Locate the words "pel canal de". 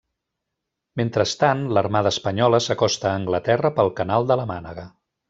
3.81-4.39